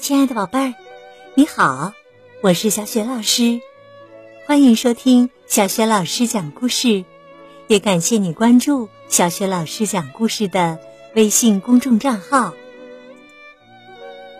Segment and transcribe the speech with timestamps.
[0.00, 0.74] 亲爱的宝贝儿，
[1.34, 1.92] 你好，
[2.42, 3.60] 我是小雪老师，
[4.46, 7.04] 欢迎收听小雪老师讲故事，
[7.68, 10.78] 也感谢你关注小雪老师讲故事的
[11.14, 12.54] 微信公众账号。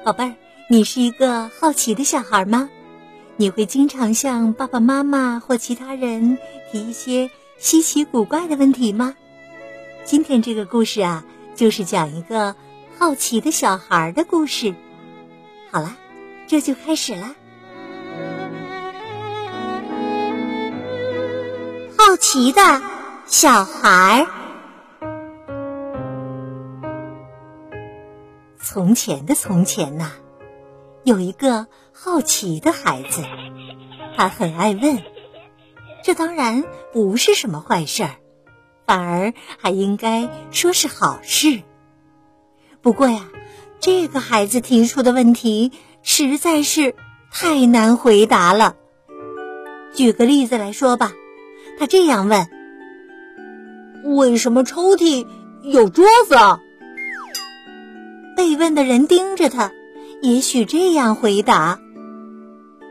[0.02, 0.34] 宝贝儿，
[0.70, 2.70] 你是一个好奇的小孩吗？
[3.36, 6.38] 你会经常向爸爸妈妈或其他人
[6.72, 9.14] 提一些稀奇古怪的问题吗？
[10.06, 11.22] 今天这个故事啊，
[11.54, 12.56] 就是讲一个
[12.98, 14.74] 好奇的小孩的故事。
[15.72, 15.96] 好了，
[16.48, 17.36] 这就开始了。
[21.96, 22.60] 好奇的
[23.26, 24.26] 小孩儿。
[28.58, 30.10] 从前的从前呐，
[31.04, 33.22] 有一个好奇的孩子，
[34.16, 34.98] 他很爱问，
[36.02, 38.16] 这当然不是什么坏事儿，
[38.86, 41.62] 反而还应该说是好事。
[42.82, 43.28] 不过呀。
[43.80, 46.94] 这个孩子提出的问题实在是
[47.32, 48.76] 太难回答了。
[49.94, 51.12] 举个例子来说吧，
[51.78, 52.46] 他这样问
[54.04, 55.26] ：“为什么抽屉
[55.62, 56.36] 有桌子？”
[58.36, 59.72] 被问的人盯着他，
[60.20, 61.80] 也许这样回答：“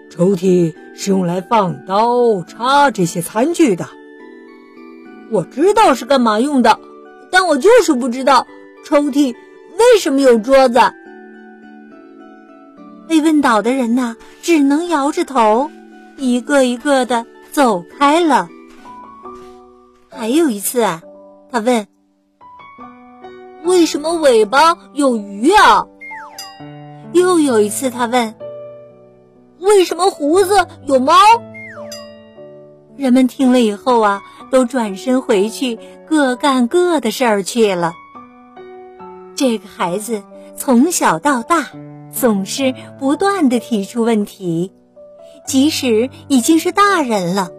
[0.09, 3.88] 抽屉是用来放刀叉这些餐具的。”
[5.30, 6.80] 我知道是干嘛用的，
[7.31, 8.47] 但我就是不知道
[8.83, 9.36] 抽屉。
[9.80, 10.80] 为什么有桌子？
[13.08, 15.71] 被问倒的人呐，只能摇着头，
[16.17, 18.49] 一个一个的走开了。
[20.09, 21.02] 还有一次啊，
[21.49, 21.88] 他问
[23.63, 25.88] ：“为什么尾巴有鱼啊？”
[27.14, 28.36] 又有一次，他问
[29.59, 31.14] ：“为什么胡子有猫？”
[32.97, 34.21] 人们听了以后啊，
[34.52, 37.93] 都转身回去，各干各的事儿去了。
[39.40, 40.22] 这个孩子
[40.58, 41.70] 从小到大
[42.12, 44.73] 总是不断的提出问题，
[45.48, 47.49] 即使已经是大人了，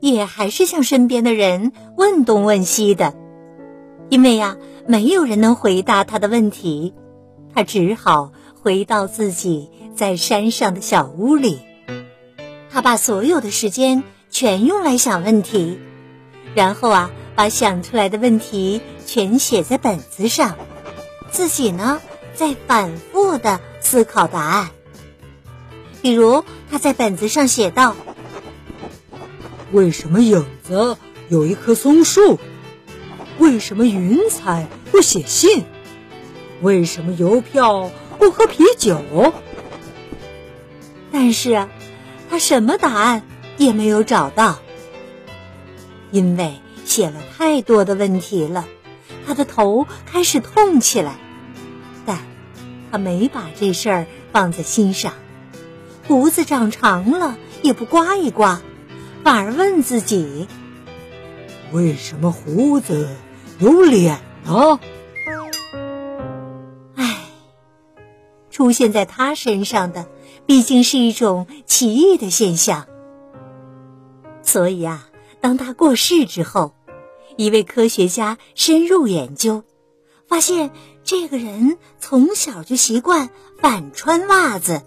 [0.00, 3.14] 也还是向身边的人问东问西的。
[4.10, 6.92] 因为呀，没有人能回答他的问题，
[7.54, 8.30] 他只好
[8.62, 11.60] 回到自己在山上的小屋里。
[12.68, 15.78] 他把所有的时间全用来想问题，
[16.54, 20.58] 然后啊，把想出来的问题全写在本子上。
[21.34, 22.00] 自己呢，
[22.32, 24.70] 在反复的思考答案。
[26.00, 27.96] 比如，他在本子上写道
[29.72, 30.96] ：“为什么影子
[31.28, 32.38] 有一棵松树？
[33.38, 35.64] 为什么云彩不写信？
[36.62, 37.90] 为什么邮票
[38.20, 39.02] 不喝啤酒？”
[41.10, 41.66] 但是，
[42.30, 43.24] 他什么答案
[43.56, 44.60] 也没有找到，
[46.12, 48.66] 因为写了太多的问题了，
[49.26, 51.16] 他的头开始痛起来。
[52.94, 55.14] 他没把这事儿放在心上，
[56.06, 58.62] 胡子长长了也不刮一刮，
[59.24, 60.46] 反而问自己：
[61.72, 63.08] 为什么胡子
[63.58, 64.78] 有脸呢？
[66.94, 67.16] 唉，
[68.48, 70.06] 出现在他身上的
[70.46, 72.86] 毕竟是一种奇异的现象，
[74.40, 75.08] 所以啊，
[75.40, 76.76] 当他过世之后，
[77.36, 79.64] 一位科学家深入研究。
[80.26, 80.70] 发现
[81.04, 83.28] 这个人从小就习惯
[83.60, 84.82] 反穿袜子，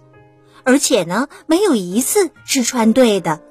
[0.63, 3.41] 而且呢，没有一次是穿对的，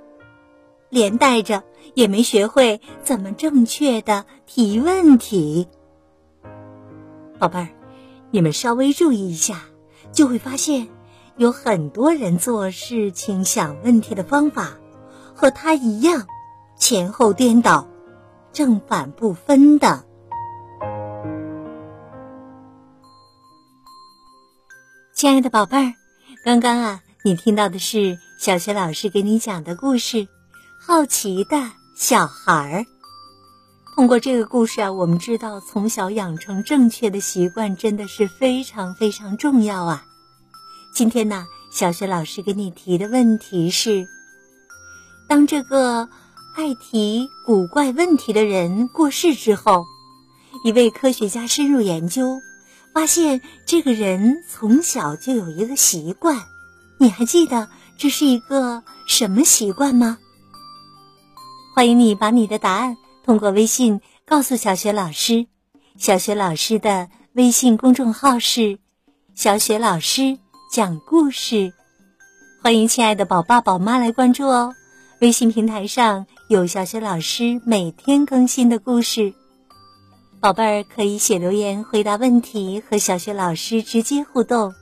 [0.90, 1.62] 连带着
[1.94, 5.68] 也没学会怎么正确的提问题。
[7.38, 7.68] 宝贝儿，
[8.32, 9.62] 你们稍微注意一下，
[10.10, 10.88] 就会发现
[11.36, 14.78] 有很多人做事情、想问题的方法
[15.34, 16.26] 和他一样，
[16.76, 17.86] 前后颠倒，
[18.52, 20.04] 正反不分的。
[25.16, 25.94] 亲爱的宝贝儿，
[26.44, 30.18] 刚刚啊，你听到的是小学老师给你讲的故事
[30.78, 31.56] 《好奇的
[31.96, 32.80] 小孩儿》。
[33.94, 40.04] 通过这个故事啊，我们知道从小养成正确的习惯真的是非常非常重要啊。
[40.92, 44.06] 今天呢，小学老师给你提的问题是：
[45.26, 46.10] 当这个
[46.54, 49.86] 爱提古怪问题的人过世之后，
[50.62, 52.38] 一位科学家深入研究。
[52.96, 56.34] 发现这个人从小就有一个习惯，
[56.96, 60.16] 你还记得这是一个什么习惯吗？
[61.74, 65.46] 欢迎你把你的答案通过微信告诉小雪老师。
[65.98, 68.78] 小雪老师的微信公众号是
[69.36, 70.38] “小雪老师
[70.72, 71.74] 讲故事”，
[72.64, 74.74] 欢迎亲爱的宝爸宝妈来关注哦。
[75.20, 79.34] 微信平台上有小雪老师每天更新的故事。
[80.46, 84.72] 宝贝儿可以写留言回答问题，和小学老师直接互动。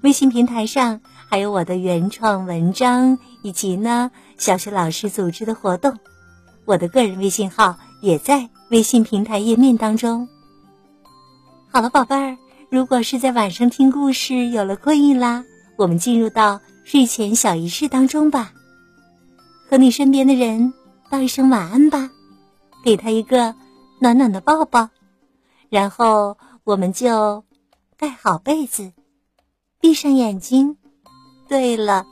[0.00, 5.96] 微信平台上还有我的原创文章，以及呢小学老师组织的活动。
[6.64, 10.28] 我的个人微信号也在微信平台页面当中。
[11.70, 12.36] 好了，宝贝儿，
[12.68, 15.44] 如果是在晚上听故事有了困意啦，
[15.76, 18.52] 我们进入到睡前小仪式当中吧。
[19.70, 20.74] 和你身边的人
[21.08, 22.10] 道一声晚安吧，
[22.84, 23.54] 给他一个
[24.00, 24.88] 暖暖的抱抱，
[25.74, 27.42] 然后我们就
[27.96, 28.92] 盖好被子，
[29.80, 30.76] 闭上眼睛。
[31.48, 32.06] 对了，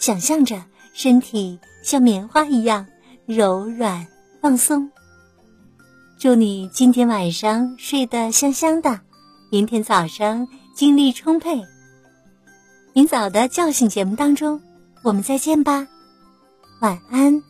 [0.00, 0.64] 想象着
[0.94, 2.88] 身体像棉花一样。
[3.24, 4.08] 柔软
[4.42, 4.90] 放松，
[6.18, 9.00] 祝你今天晚上睡得香香的，
[9.52, 11.62] 明天早上精力充沛。
[12.94, 14.60] 明早的叫醒节目当中，
[15.04, 15.86] 我们再见吧，
[16.80, 17.40] 晚安。